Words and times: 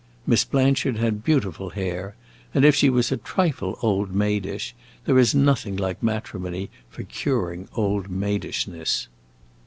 Miss 0.25 0.43
Blanchard 0.43 0.97
had 0.97 1.23
beautiful 1.23 1.69
hair, 1.69 2.15
and 2.55 2.65
if 2.65 2.73
she 2.75 2.89
was 2.89 3.11
a 3.11 3.17
trifle 3.17 3.77
old 3.83 4.15
maidish, 4.15 4.73
there 5.05 5.19
is 5.19 5.35
nothing 5.35 5.77
like 5.77 6.01
matrimony 6.01 6.71
for 6.89 7.03
curing 7.03 7.69
old 7.75 8.09
maidishness. 8.09 9.07